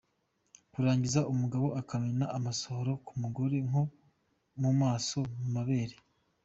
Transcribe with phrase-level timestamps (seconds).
[0.73, 3.83] Kurangiza umugabo akamena amasohoro ku mugore nko
[4.61, 5.95] mu maso, mu mabere,.